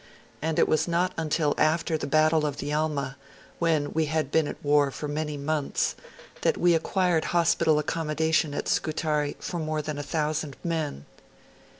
[0.41, 3.17] And it was not until after the battle of the Alma,
[3.59, 5.93] when we had been at war for many months,
[6.41, 11.05] that we acquired hospital accommodations at Scutari for more than a thousand men.